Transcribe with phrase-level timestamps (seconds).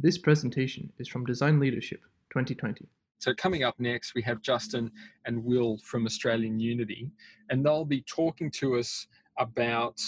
[0.00, 2.00] This presentation is from Design Leadership
[2.30, 2.86] 2020.
[3.18, 4.92] So, coming up next, we have Justin
[5.24, 7.10] and Will from Australian Unity,
[7.50, 9.08] and they'll be talking to us
[9.38, 10.00] about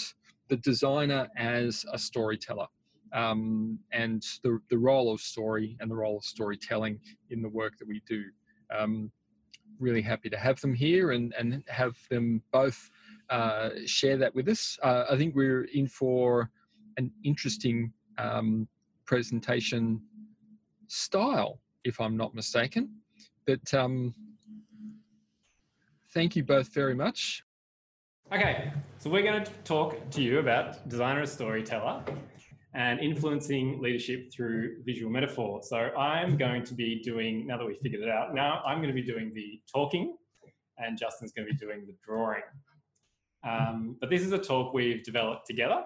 [0.47, 2.67] the designer as a storyteller
[3.11, 6.97] um, and the, the role of story and the role of storytelling
[7.29, 8.23] in the work that we do.
[8.73, 9.11] Um,
[9.77, 12.89] really happy to have them here and, and have them both
[13.29, 14.79] uh, share that with us.
[14.81, 16.49] Uh, I think we're in for
[16.95, 18.69] an interesting um,
[19.05, 20.01] presentation
[20.87, 22.89] style, if I'm not mistaken.
[23.45, 24.13] But um,
[26.13, 27.43] thank you both very much.
[28.33, 32.03] Okay, so we're going to talk to you about designer storyteller
[32.73, 35.61] and influencing leadership through visual metaphor.
[35.63, 38.87] So I'm going to be doing, now that we figured it out, now I'm going
[38.87, 40.15] to be doing the talking
[40.77, 42.41] and Justin's going to be doing the drawing.
[43.43, 45.83] Um, but this is a talk we've developed together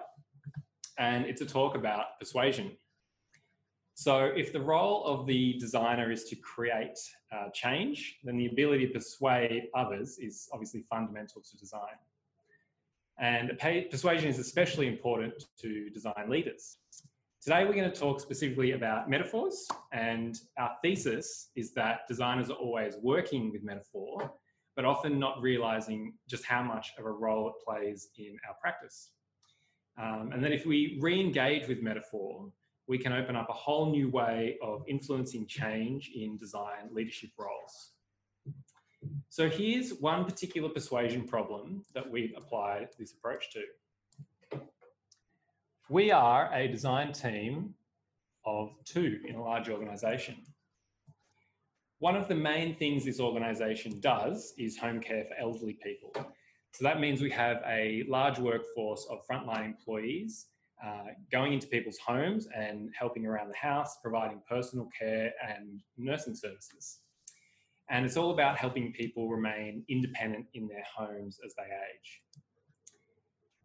[0.98, 2.76] and it's a talk about persuasion.
[3.98, 6.98] So if the role of the designer is to create
[7.32, 11.96] uh, change, then the ability to persuade others is obviously fundamental to design.
[13.18, 13.58] And
[13.90, 16.76] persuasion is especially important to design leaders.
[17.40, 22.56] Today, we're going to talk specifically about metaphors, and our thesis is that designers are
[22.56, 24.30] always working with metaphor,
[24.74, 29.12] but often not realizing just how much of a role it plays in our practice.
[29.96, 32.52] Um, and that if we re engage with metaphor,
[32.88, 37.92] we can open up a whole new way of influencing change in design leadership roles.
[39.28, 44.60] So here's one particular persuasion problem that we've applied this approach to.
[45.88, 47.74] We are a design team
[48.44, 50.36] of two in a large organisation.
[51.98, 56.12] One of the main things this organisation does is home care for elderly people.
[56.72, 60.46] So that means we have a large workforce of frontline employees
[60.84, 66.34] uh, going into people's homes and helping around the house, providing personal care and nursing
[66.34, 66.98] services.
[67.88, 72.22] And it's all about helping people remain independent in their homes as they age.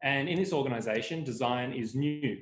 [0.04, 2.38] And in this organisation, design is new.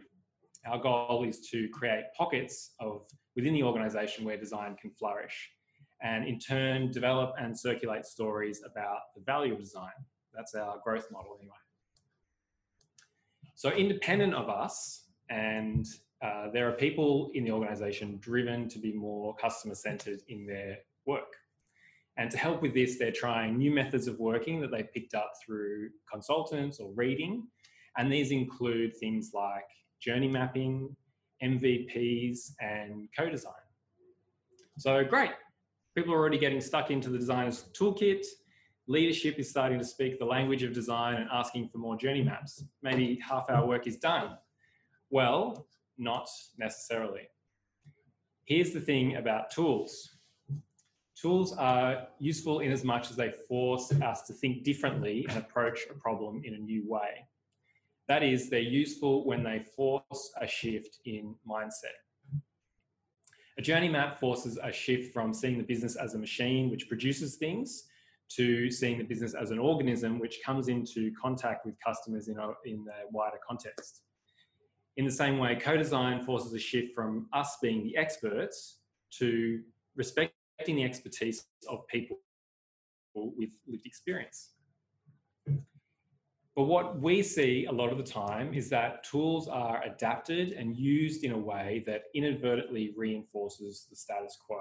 [0.66, 3.04] Our goal is to create pockets of
[3.36, 5.50] within the organisation where design can flourish,
[6.02, 9.92] and in turn develop and circulate stories about the value of design.
[10.34, 11.56] That's our growth model, anyway.
[13.60, 15.86] So, independent of us, and
[16.24, 20.78] uh, there are people in the organisation driven to be more customer centred in their
[21.06, 21.36] work.
[22.16, 25.34] And to help with this, they're trying new methods of working that they picked up
[25.46, 27.48] through consultants or reading.
[27.98, 29.68] And these include things like
[30.02, 30.96] journey mapping,
[31.44, 33.66] MVPs, and co design.
[34.78, 35.32] So, great.
[35.98, 38.26] People are already getting stuck into the designer's toolkit.
[38.90, 42.64] Leadership is starting to speak the language of design and asking for more journey maps.
[42.82, 44.36] Maybe half our work is done.
[45.12, 45.68] Well,
[46.00, 46.28] not
[46.58, 47.30] necessarily.
[48.46, 50.18] Here's the thing about tools
[51.22, 55.82] Tools are useful in as much as they force us to think differently and approach
[55.92, 57.28] a problem in a new way.
[58.08, 62.00] That is, they're useful when they force a shift in mindset.
[63.60, 67.36] A journey map forces a shift from seeing the business as a machine which produces
[67.36, 67.89] things
[68.30, 72.50] to seeing the business as an organism which comes into contact with customers in a,
[72.66, 74.02] in a wider context.
[74.98, 78.80] In the same way, co design forces a shift from us being the experts
[79.18, 79.62] to
[79.96, 82.18] respecting the expertise of people
[83.16, 84.52] with lived experience.
[86.56, 90.76] But what we see a lot of the time is that tools are adapted and
[90.76, 94.60] used in a way that inadvertently reinforces the status quo,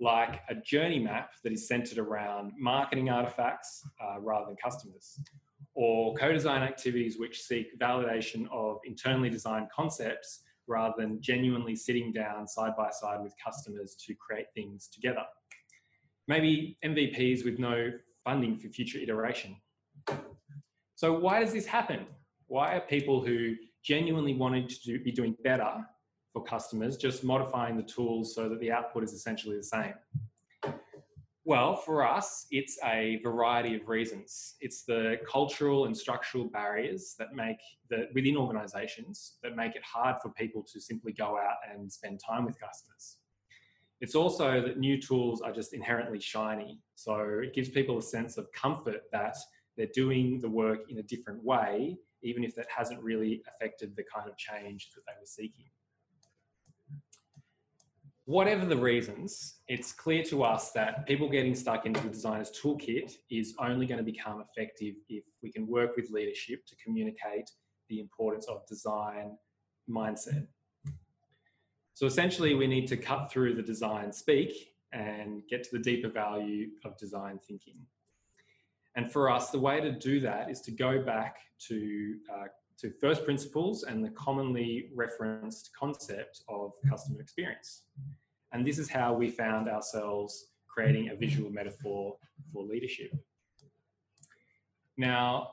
[0.00, 5.18] like a journey map that is centered around marketing artifacts uh, rather than customers,
[5.74, 12.12] or co design activities which seek validation of internally designed concepts rather than genuinely sitting
[12.12, 15.24] down side by side with customers to create things together.
[16.28, 17.92] Maybe MVPs with no
[18.24, 19.56] funding for future iteration.
[20.96, 22.06] So, why does this happen?
[22.48, 23.54] Why are people who
[23.84, 25.86] genuinely wanted to be doing better
[26.36, 29.94] for customers just modifying the tools so that the output is essentially the same?
[31.46, 34.56] Well, for us, it's a variety of reasons.
[34.60, 37.56] It's the cultural and structural barriers that make
[37.88, 42.20] the within organizations that make it hard for people to simply go out and spend
[42.20, 43.16] time with customers.
[44.02, 46.80] It's also that new tools are just inherently shiny.
[46.96, 49.36] So it gives people a sense of comfort that
[49.78, 54.04] they're doing the work in a different way, even if that hasn't really affected the
[54.14, 55.64] kind of change that they were seeking
[58.26, 63.12] whatever the reasons, it's clear to us that people getting stuck into the designer's toolkit
[63.30, 67.48] is only going to become effective if we can work with leadership to communicate
[67.88, 69.36] the importance of design
[69.88, 70.46] mindset.
[71.94, 76.08] So essentially, we need to cut through the design speak and get to the deeper
[76.08, 77.78] value of design thinking.
[78.96, 81.36] And for us, the way to do that is to go back
[81.68, 82.46] to, uh,
[82.78, 87.82] to first principles and the commonly referenced concept of customer experience.
[88.52, 92.16] And this is how we found ourselves creating a visual metaphor
[92.52, 93.12] for leadership.
[94.98, 95.52] Now,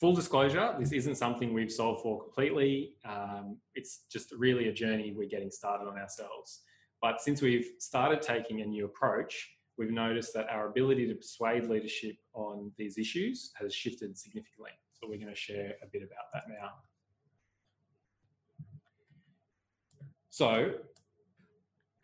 [0.00, 2.96] full disclosure, this isn't something we've solved for completely.
[3.04, 6.62] Um, it's just really a journey we're getting started on ourselves.
[7.00, 11.66] But since we've started taking a new approach, we've noticed that our ability to persuade
[11.66, 14.70] leadership on these issues has shifted significantly.
[15.08, 16.70] We're going to share a bit about that now.
[20.30, 20.72] So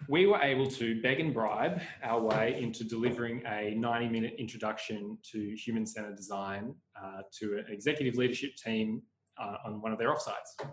[0.09, 5.19] we were able to beg and bribe our way into delivering a 90 minute introduction
[5.33, 9.03] to human centered design uh, to an executive leadership team
[9.41, 10.69] uh, on one of their offsites.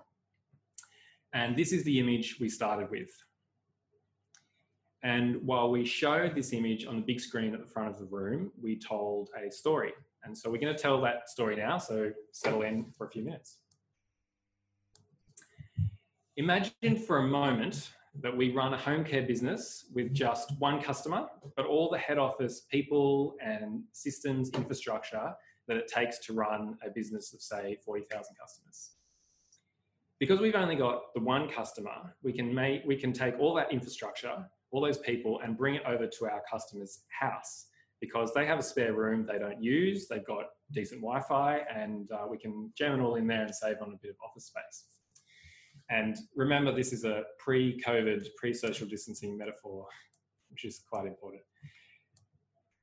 [1.34, 3.10] And this is the image we started with.
[5.04, 8.06] And while we showed this image on the big screen at the front of the
[8.06, 9.94] room, we told a story.
[10.28, 13.24] And so we're going to tell that story now, so settle in for a few
[13.24, 13.60] minutes.
[16.36, 17.92] Imagine for a moment
[18.22, 22.18] that we run a home care business with just one customer, but all the head
[22.18, 25.34] office people and systems infrastructure
[25.70, 28.92] that it takes to run a business of, say, 40,000 customers.
[30.20, 33.72] Because we've only got the one customer, we can, make, we can take all that
[33.72, 37.67] infrastructure, all those people, and bring it over to our customer's house
[38.00, 42.10] because they have a spare room they don't use, they've got decent Wi Fi, and
[42.12, 44.46] uh, we can jam it all in there and save on a bit of office
[44.46, 44.86] space.
[45.90, 49.86] And remember, this is a pre COVID, pre social distancing metaphor,
[50.50, 51.42] which is quite important.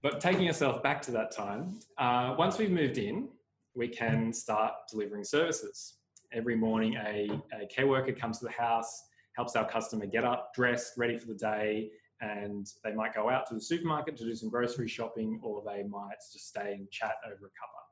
[0.02, 3.28] But taking yourself back to that time, uh, once we've moved in,
[3.74, 5.94] we can start delivering services.
[6.32, 9.02] Every morning, a, a care worker comes to the house,
[9.36, 11.90] helps our customer get up, dressed, ready for the day,
[12.20, 15.82] and they might go out to the supermarket to do some grocery shopping, or they
[15.82, 17.84] might just stay and chat over a cuppa.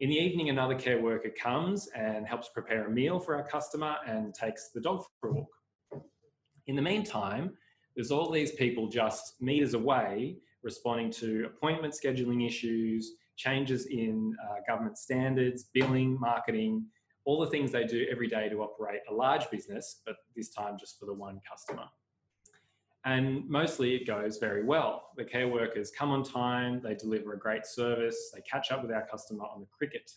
[0.00, 3.96] In the evening, another care worker comes and helps prepare a meal for our customer
[4.06, 6.04] and takes the dog for a walk.
[6.66, 7.56] In the meantime,
[7.94, 14.56] there's all these people just meters away responding to appointment scheduling issues, changes in uh,
[14.66, 16.86] government standards, billing, marketing,
[17.24, 20.76] all the things they do every day to operate a large business, but this time
[20.78, 21.84] just for the one customer.
[23.04, 25.10] And mostly it goes very well.
[25.16, 28.90] The care workers come on time, they deliver a great service, they catch up with
[28.92, 30.10] our customer on the cricket.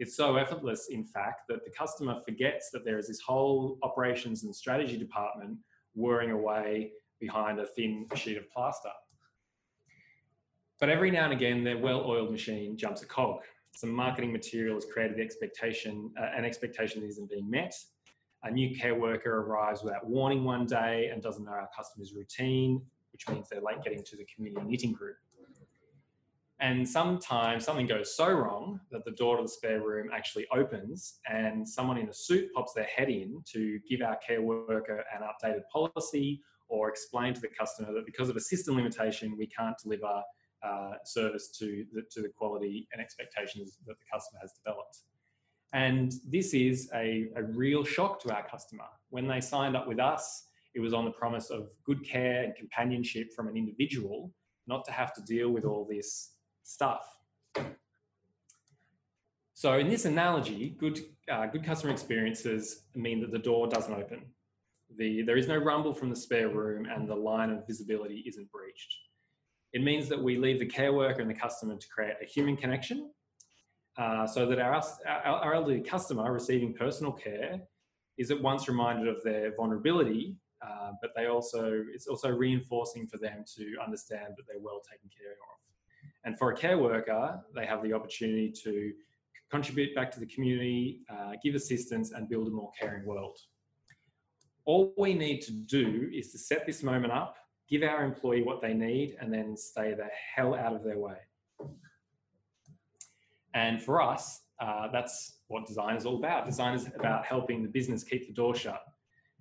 [0.00, 4.44] It's so effortless, in fact, that the customer forgets that there is this whole operations
[4.44, 5.58] and strategy department
[5.94, 8.90] whirring away behind a thin sheet of plaster.
[10.80, 13.42] But every now and again, their well-oiled machine jumps a cog.
[13.74, 17.74] Some marketing material has created expectation, uh, an expectation that isn't being met,
[18.44, 22.80] a new care worker arrives without warning one day and doesn't know our customer's routine,
[23.12, 25.16] which means they're late getting to the community knitting group.
[26.60, 31.20] And sometimes something goes so wrong that the door to the spare room actually opens
[31.28, 35.22] and someone in a suit pops their head in to give our care worker an
[35.22, 39.76] updated policy or explain to the customer that because of a system limitation, we can't
[39.82, 40.22] deliver
[40.62, 45.02] uh, service to the, to the quality and expectations that the customer has developed.
[45.72, 48.86] And this is a, a real shock to our customer.
[49.10, 50.44] When they signed up with us,
[50.74, 54.32] it was on the promise of good care and companionship from an individual,
[54.66, 57.16] not to have to deal with all this stuff.
[59.54, 64.22] So in this analogy, good, uh, good customer experiences mean that the door doesn't open.
[64.96, 68.50] The, there is no rumble from the spare room and the line of visibility isn't
[68.52, 68.94] breached.
[69.72, 72.56] It means that we leave the care worker and the customer to create a human
[72.56, 73.10] connection
[73.98, 77.60] uh, so that our, our, our elderly customer receiving personal care
[78.16, 83.18] is at once reminded of their vulnerability, uh, but they also it's also reinforcing for
[83.18, 85.58] them to understand that they're well taken care of.
[86.24, 88.92] And for a care worker, they have the opportunity to
[89.50, 93.38] contribute back to the community, uh, give assistance, and build a more caring world.
[94.64, 97.36] All we need to do is to set this moment up,
[97.68, 101.16] give our employee what they need, and then stay the hell out of their way.
[103.58, 106.46] And for us, uh, that's what design is all about.
[106.46, 108.82] Design is about helping the business keep the door shut,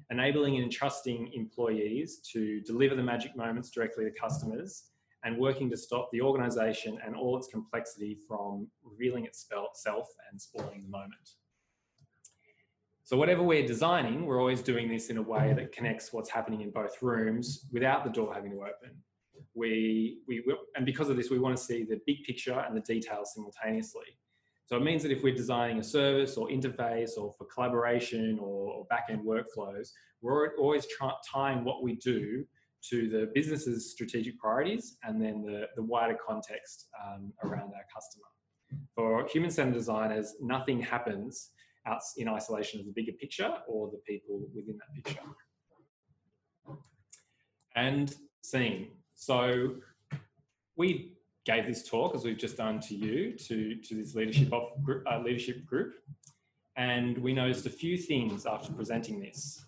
[0.09, 4.89] enabling and entrusting employees to deliver the magic moments directly to customers,
[5.23, 10.81] and working to stop the organization and all its complexity from revealing itself and spoiling
[10.81, 11.27] the moment.
[13.03, 16.61] So whatever we're designing, we're always doing this in a way that connects what's happening
[16.61, 18.97] in both rooms without the door having to open
[19.57, 20.43] we, we
[20.75, 24.05] and because of this, we want to see the big picture and the details simultaneously.
[24.67, 28.73] So it means that if we're designing a service or interface or for collaboration or,
[28.73, 29.89] or back-end workflows,
[30.21, 32.45] we're always try, tying what we do
[32.89, 38.25] to the business's strategic priorities and then the, the wider context um, around our customer.
[38.93, 41.51] For human-centered designers, nothing happens
[41.85, 45.21] out in isolation of the bigger picture or the people within that picture.
[47.75, 48.87] And seeing.
[49.19, 49.73] So
[50.75, 54.69] we gave this talk, as we've just done to you, to, to this leadership, of,
[55.11, 55.95] uh, leadership group.
[56.75, 59.65] And we noticed a few things after presenting this.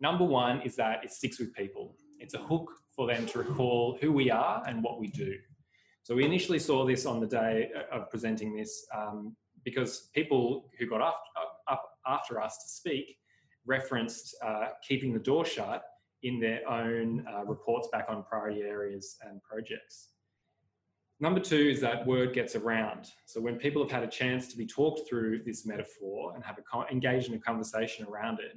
[0.00, 1.96] Number one is that it sticks with people.
[2.18, 5.34] It's a hook for them to recall who we are and what we do.
[6.02, 9.34] So we initially saw this on the day of presenting this um,
[9.64, 11.24] because people who got up,
[11.68, 13.16] up after us to speak
[13.64, 15.84] referenced uh, keeping the door shut
[16.22, 20.10] in their own uh, reports back on priority areas and projects.
[21.20, 23.08] Number two is that word gets around.
[23.26, 26.58] So when people have had a chance to be talked through this metaphor and have
[26.58, 28.56] a engaged in a conversation around it,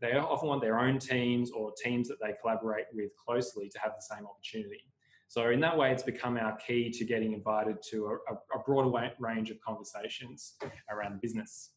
[0.00, 3.92] they often want their own teams or teams that they collaborate with closely to have
[3.96, 4.82] the same opportunity.
[5.28, 9.12] So in that way, it's become our key to getting invited to a, a broader
[9.18, 10.54] range of conversations
[10.90, 11.70] around business.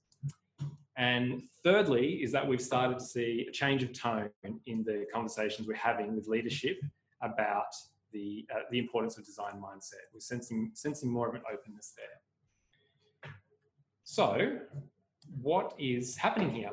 [1.00, 4.30] And thirdly, is that we've started to see a change of tone
[4.66, 6.78] in the conversations we're having with leadership
[7.22, 7.74] about
[8.12, 10.12] the, uh, the importance of design mindset.
[10.14, 13.32] We're sensing, sensing more of an openness there.
[14.04, 14.58] So,
[15.42, 16.72] what is happening here?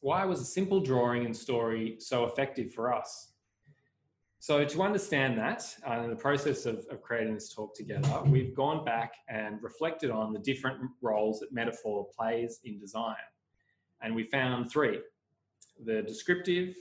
[0.00, 3.32] Why was a simple drawing and story so effective for us?
[4.48, 8.54] So to understand that, uh, in the process of, of, creating this talk together, we've
[8.54, 13.26] gone back and reflected on the different roles that metaphor plays in design.
[14.00, 15.00] And we found three,
[15.84, 16.74] the descriptive,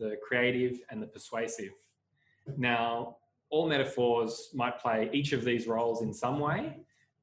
[0.00, 1.70] the creative, and the persuasive.
[2.56, 3.18] Now,
[3.50, 6.76] all metaphors might play each of these roles in some way,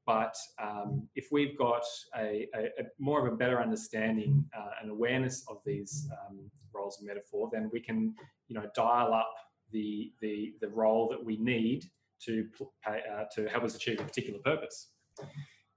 [0.06, 1.84] but um, if we've got
[2.18, 6.40] a, a, a, more of a better understanding uh, and awareness of these um,
[6.74, 8.16] roles of metaphor, then we can,
[8.48, 9.36] you know, dial up
[9.72, 11.86] the the the role that we need
[12.26, 12.48] to
[12.86, 14.92] pay, uh, to help us achieve a particular purpose.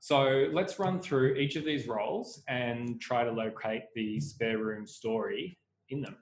[0.00, 4.84] So let's run through each of these roles and try to locate the spare room
[4.84, 5.56] story
[5.90, 6.16] in them.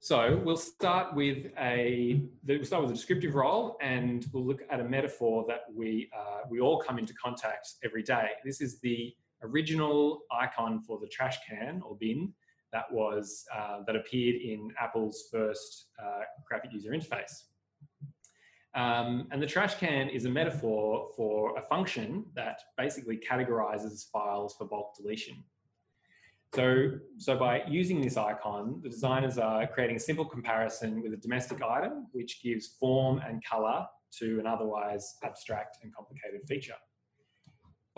[0.00, 4.80] So we'll start with a we'll start with a descriptive role, and we'll look at
[4.80, 8.28] a metaphor that we uh, we all come into contact every day.
[8.42, 9.12] This is the
[9.42, 12.32] original icon for the trash can or bin
[12.72, 17.44] that was uh, that appeared in Apple's first uh, graphic user interface.
[18.74, 24.54] Um, and the trash can is a metaphor for a function that basically categorizes files
[24.56, 25.42] for bulk deletion.
[26.54, 31.16] So, so by using this icon, the designers are creating a simple comparison with a
[31.16, 33.86] domestic item, which gives form and color
[34.18, 36.74] to an otherwise abstract and complicated feature.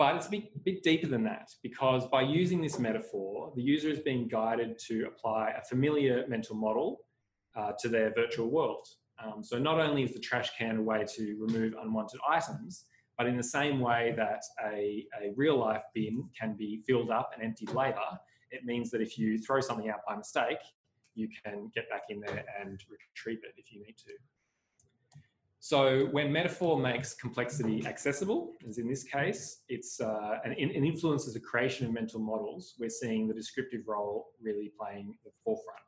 [0.01, 3.87] But it's a bit, bit deeper than that because by using this metaphor, the user
[3.87, 7.01] is being guided to apply a familiar mental model
[7.55, 8.87] uh, to their virtual world.
[9.23, 13.27] Um, so not only is the trash can a way to remove unwanted items, but
[13.27, 17.43] in the same way that a, a real life bin can be filled up and
[17.43, 17.99] emptied later,
[18.49, 20.57] it means that if you throw something out by mistake,
[21.13, 24.13] you can get back in there and retrieve it if you need to.
[25.63, 31.35] So when metaphor makes complexity accessible, as in this case, it's uh, and, and influences
[31.35, 35.79] the creation of mental models, we're seeing the descriptive role really playing the forefront.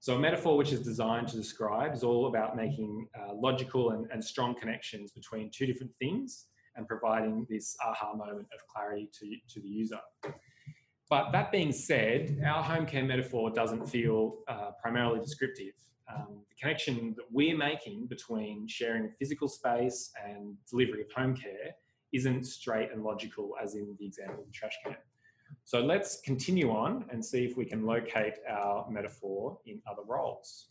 [0.00, 4.06] So a metaphor which is designed to describe is all about making uh, logical and,
[4.12, 9.54] and strong connections between two different things and providing this aha moment of clarity to,
[9.54, 10.00] to the user.
[11.08, 15.72] But that being said, our home care metaphor doesn't feel uh, primarily descriptive
[16.14, 21.74] um, the connection that we're making between sharing physical space and delivery of home care
[22.12, 24.96] isn't straight and logical as in the example of the trash can.
[25.64, 30.66] So let's continue on and see if we can locate our metaphor in other roles.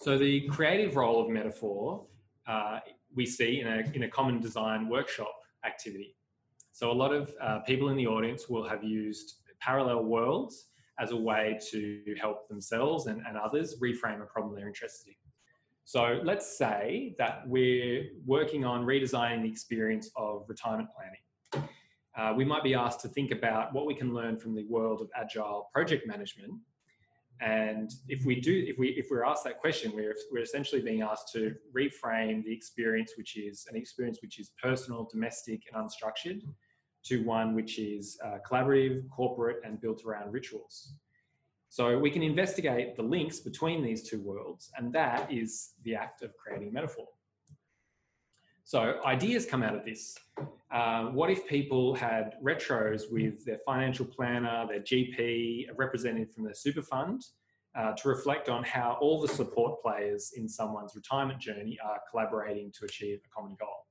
[0.00, 2.06] So the creative role of metaphor
[2.46, 2.80] uh,
[3.14, 5.34] we see in a, in a common design workshop
[5.64, 6.14] activity.
[6.72, 10.66] So a lot of uh, people in the audience will have used parallel worlds
[10.98, 15.14] as a way to help themselves and, and others reframe a problem they're interested in.
[15.84, 21.68] So let's say that we're working on redesigning the experience of retirement planning.
[22.16, 25.00] Uh, we might be asked to think about what we can learn from the world
[25.00, 26.52] of agile project management.
[27.40, 31.02] And if we do, if we if we're asked that question, we're we're essentially being
[31.02, 36.40] asked to reframe the experience, which is an experience which is personal, domestic, and unstructured,
[37.06, 40.94] to one which is uh, collaborative, corporate, and built around rituals.
[41.68, 46.22] So we can investigate the links between these two worlds, and that is the act
[46.22, 47.06] of creating metaphor.
[48.64, 50.18] So ideas come out of this.
[50.72, 56.44] Uh, what if people had retros with their financial planner, their GP, a representative from
[56.44, 57.22] their super fund,
[57.78, 62.72] uh, to reflect on how all the support players in someone's retirement journey are collaborating
[62.72, 63.86] to achieve a common goal?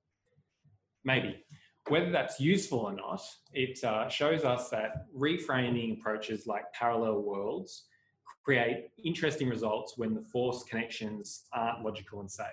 [1.05, 1.45] Maybe.
[1.87, 3.21] Whether that's useful or not,
[3.53, 7.85] it uh, shows us that reframing approaches like parallel worlds
[8.43, 12.45] create interesting results when the forced connections aren't logical and safe.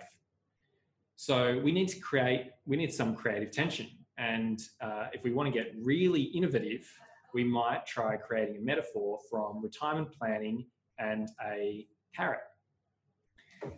[1.16, 3.88] So we need to create, we need some creative tension.
[4.18, 6.90] And uh, if we want to get really innovative,
[7.34, 10.66] we might try creating a metaphor from retirement planning
[10.98, 12.40] and a carrot.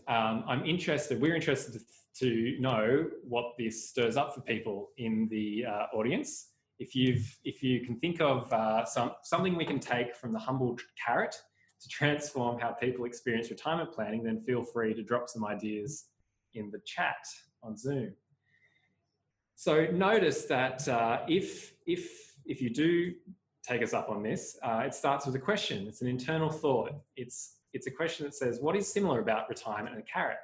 [0.08, 1.80] Um, I'm interested, we're interested
[2.18, 6.50] to, know what this stirs up for people in the uh, audience.
[6.78, 10.38] If, you've, if you can think of uh, some, something we can take from the
[10.38, 11.34] humble carrot
[11.80, 16.06] to transform how people experience retirement planning, then feel free to drop some ideas
[16.54, 17.16] in the chat
[17.62, 18.14] on Zoom.
[19.56, 23.12] So notice that uh, if, if, if you do
[23.66, 25.86] take us up on this, uh, it starts with a question.
[25.88, 26.92] It's an internal thought.
[27.16, 30.38] It's, it's a question that says, what is similar about retirement and a carrot?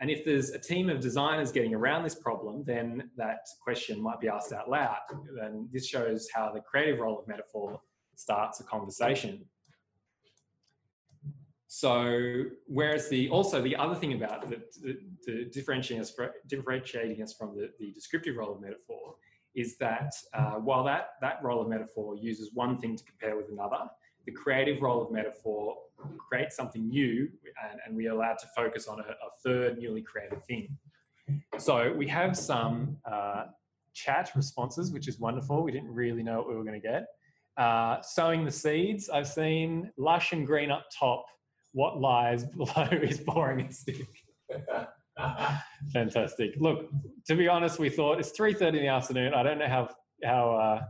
[0.00, 4.20] And if there's a team of designers getting around this problem, then that question might
[4.20, 4.98] be asked out loud.
[5.40, 7.80] And this shows how the creative role of metaphor
[8.16, 9.44] starts a conversation.
[11.68, 16.12] So, whereas the also the other thing about the, the, the differentiating us
[16.46, 19.16] differentiating us from the, the descriptive role of metaphor
[19.56, 23.48] is that uh, while that that role of metaphor uses one thing to compare with
[23.50, 23.88] another,
[24.26, 25.76] the creative role of metaphor
[26.18, 27.28] creates something new,
[27.70, 30.76] and, and we are allowed to focus on a, a, third newly created thing.
[31.58, 33.44] So we have some uh,
[33.94, 35.62] chat responses, which is wonderful.
[35.62, 37.06] We didn't really know what we were going to get.
[37.56, 41.24] Uh, sowing the seeds, I've seen lush and green up top
[41.72, 44.06] what lies below is boring and stick.
[45.92, 46.54] Fantastic.
[46.58, 46.90] Look,
[47.26, 49.34] to be honest, we thought it's 3.30 in the afternoon.
[49.34, 49.88] I don't know how,
[50.24, 50.82] how, uh,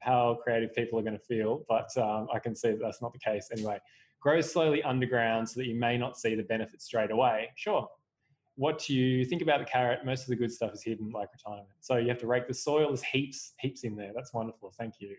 [0.00, 3.12] how creative people are going to feel, but um, I can see that that's not
[3.12, 3.78] the case anyway.
[4.20, 7.50] Grow slowly underground so that you may not see the benefits straight away.
[7.56, 7.88] Sure.
[8.56, 10.04] What do you think about the carrot?
[10.04, 11.68] Most of the good stuff is hidden, like retirement.
[11.80, 12.88] So you have to rake the soil.
[12.88, 14.12] There's heaps, heaps in there.
[14.14, 14.72] That's wonderful.
[14.76, 15.16] Thank you.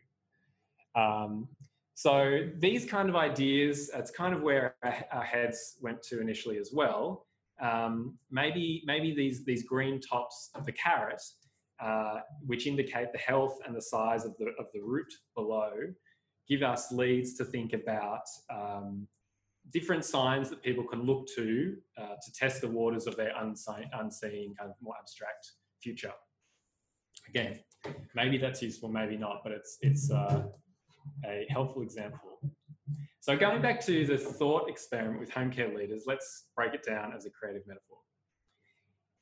[0.96, 1.48] Um,
[1.96, 4.76] so these kind of ideas, it's kind of where
[5.12, 7.26] our heads went to initially as well.
[7.62, 11.22] Um, maybe maybe these these green tops of the carrot,
[11.82, 15.72] uh, which indicate the health and the size of the of the root below,
[16.48, 19.08] give us leads to think about um,
[19.72, 23.90] different signs that people can look to uh, to test the waters of their unseen,
[23.94, 26.14] unseen kind of more abstract future.
[27.30, 27.60] Again,
[28.16, 30.44] maybe that's useful, maybe not, but it's it's uh,
[31.26, 32.40] a helpful example.
[33.22, 37.14] So going back to the thought experiment with home care leaders, let's break it down
[37.16, 37.98] as a creative metaphor.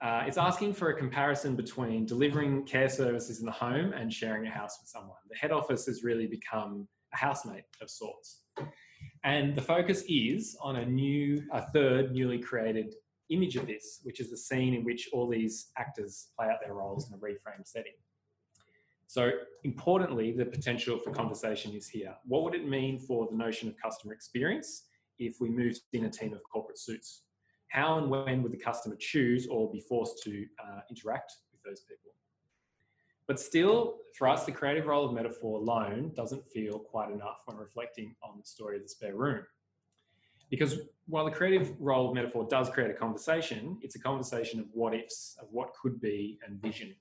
[0.02, 4.48] Uh, it's asking for a comparison between delivering care services in the home and sharing
[4.48, 5.18] a house with someone.
[5.30, 8.44] The head office has really become a housemate of sorts.
[9.26, 12.96] And the focus is on a new, a third newly created
[13.30, 16.76] image of this, which is the scene in which all these actors play out their
[16.76, 17.94] roles in a reframed setting.
[19.08, 19.32] So
[19.64, 22.16] importantly, the potential for conversation is here.
[22.26, 24.86] What would it mean for the notion of customer experience
[25.18, 27.24] if we moved in a team of corporate suits?
[27.70, 31.82] How and when would the customer choose or be forced to uh, interact with those
[31.82, 32.12] people?
[33.28, 37.58] But still, for us, the creative role of metaphor alone doesn't feel quite enough when
[37.58, 39.44] reflecting on the story of the spare room.
[40.50, 44.66] Because while the creative role of metaphor does create a conversation, it's a conversation of
[44.74, 46.96] what ifs, of what could be, and vision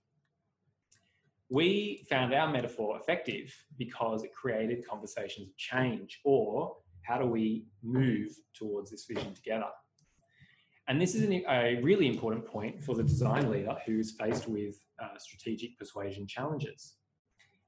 [1.50, 7.64] we found our metaphor effective because it created conversations of change or how do we
[7.82, 9.68] move towards this vision together?
[10.88, 14.76] And this is an, a really important point for the design leader who's faced with
[15.02, 16.94] uh, strategic persuasion challenges.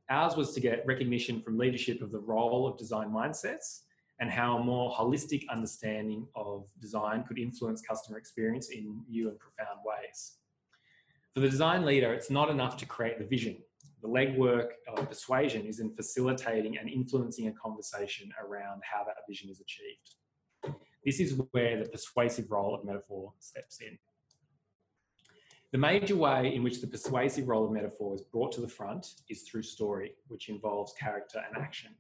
[0.09, 3.83] Ours was to get recognition from leadership of the role of design mindsets
[4.19, 9.39] and how a more holistic understanding of design could influence customer experience in new and
[9.39, 10.37] profound ways.
[11.35, 13.59] For the design leader, it's not enough to create the vision
[14.03, 19.51] the legwork of persuasion is in facilitating and influencing a conversation around how that vision
[19.51, 20.15] is achieved.
[21.05, 23.99] This is where the persuasive role of metaphor steps in.
[25.73, 29.07] The major way in which the persuasive role of metaphor is brought to the front
[29.29, 31.95] is through story, which involves character and action.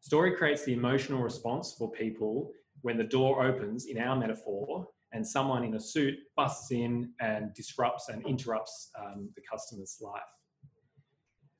[0.00, 5.26] Story creates the emotional response for people when the door opens in our metaphor and
[5.26, 10.22] someone in a suit busts in and disrupts and interrupts um, the customer's life.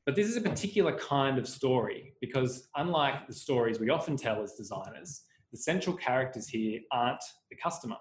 [0.07, 4.43] But this is a particular kind of story because, unlike the stories we often tell
[4.43, 7.97] as designers, the central characters here aren't the customer.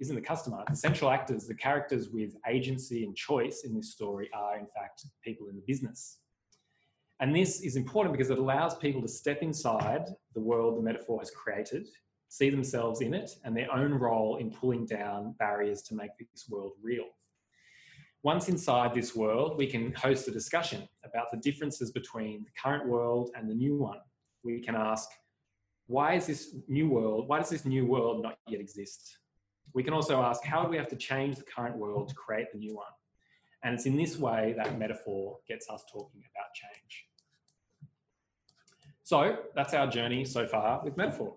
[0.00, 0.62] isn't the customer.
[0.68, 5.06] The central actors, the characters with agency and choice in this story are in fact
[5.24, 6.18] people in the business.
[7.20, 11.18] And this is important because it allows people to step inside the world the metaphor
[11.20, 11.88] has created,
[12.28, 16.46] see themselves in it, and their own role in pulling down barriers to make this
[16.48, 17.06] world real.
[18.22, 22.86] Once inside this world, we can host a discussion about the differences between the current
[22.86, 24.00] world and the new one.
[24.42, 25.08] We can ask,
[25.86, 29.18] why is this new world, why does this new world not yet exist?
[29.72, 32.52] We can also ask, how do we have to change the current world to create
[32.52, 32.86] the new one?
[33.62, 37.06] And it's in this way that metaphor gets us talking about change.
[39.02, 41.34] So that's our journey so far with metaphor.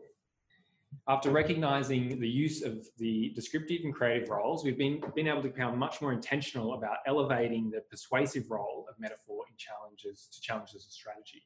[1.08, 5.50] After recognizing the use of the descriptive and creative roles, we've been, been able to
[5.50, 10.86] become much more intentional about elevating the persuasive role of metaphor in challenges to challenges
[10.86, 11.44] of strategy.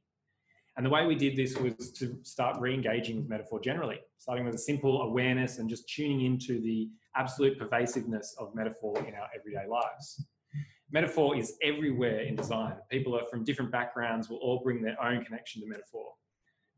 [0.75, 4.55] And the way we did this was to start re-engaging with metaphor generally, starting with
[4.55, 9.67] a simple awareness and just tuning into the absolute pervasiveness of metaphor in our everyday
[9.67, 10.25] lives.
[10.91, 12.73] Metaphor is everywhere in design.
[12.89, 16.11] People are from different backgrounds will all bring their own connection to metaphor.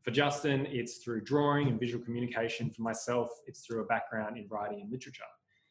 [0.02, 2.70] For Justin, it's through drawing and visual communication.
[2.70, 5.24] For myself, it's through a background in writing and literature.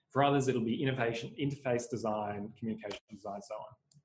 [0.10, 4.02] For others, it'll be innovation, interface design, communication design, so on.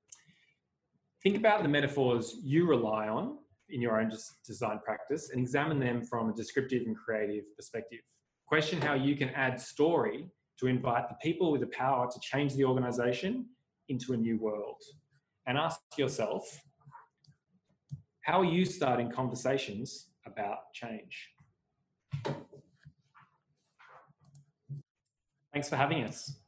[1.21, 3.37] Think about the metaphors you rely on
[3.71, 4.11] in your own
[4.45, 7.99] design practice and examine them from a descriptive and creative perspective.
[8.47, 10.27] Question how you can add story
[10.59, 13.45] to invite the people with the power to change the organization
[13.89, 14.81] into a new world.
[15.47, 16.43] And ask yourself,
[18.21, 21.29] how are you starting conversations about change?
[25.51, 26.40] Thanks for having us.